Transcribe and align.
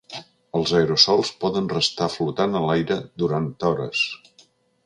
Els 0.59 0.71
aerosols 0.79 1.31
poden 1.43 1.69
restar 1.75 2.09
flotant 2.15 2.61
a 2.61 2.65
l’aire 2.67 3.01
durant 3.25 3.49
hores. 3.73 4.07